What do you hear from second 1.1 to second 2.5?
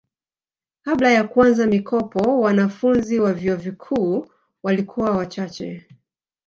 ya kuanza mikopo